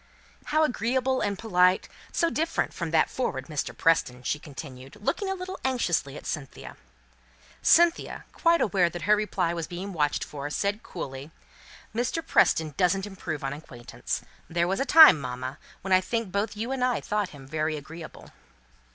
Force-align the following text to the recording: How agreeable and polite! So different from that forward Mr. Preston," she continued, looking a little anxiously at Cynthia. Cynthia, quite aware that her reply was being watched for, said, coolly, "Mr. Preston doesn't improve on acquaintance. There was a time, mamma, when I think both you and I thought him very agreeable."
How 0.45 0.63
agreeable 0.63 1.21
and 1.21 1.37
polite! 1.37 1.87
So 2.11 2.31
different 2.31 2.73
from 2.73 2.89
that 2.89 3.07
forward 3.07 3.45
Mr. 3.45 3.77
Preston," 3.77 4.23
she 4.23 4.39
continued, 4.39 4.95
looking 4.99 5.29
a 5.29 5.35
little 5.35 5.59
anxiously 5.63 6.17
at 6.17 6.25
Cynthia. 6.25 6.75
Cynthia, 7.61 8.25
quite 8.31 8.61
aware 8.61 8.89
that 8.89 9.03
her 9.03 9.15
reply 9.15 9.53
was 9.53 9.67
being 9.67 9.93
watched 9.93 10.23
for, 10.23 10.49
said, 10.49 10.81
coolly, 10.81 11.29
"Mr. 11.93 12.25
Preston 12.25 12.73
doesn't 12.77 13.05
improve 13.05 13.43
on 13.43 13.53
acquaintance. 13.53 14.23
There 14.49 14.67
was 14.67 14.79
a 14.79 14.85
time, 14.85 15.21
mamma, 15.21 15.59
when 15.83 15.93
I 15.93 16.01
think 16.01 16.31
both 16.31 16.57
you 16.57 16.71
and 16.71 16.83
I 16.83 16.99
thought 16.99 17.29
him 17.29 17.45
very 17.47 17.77
agreeable." 17.77 18.31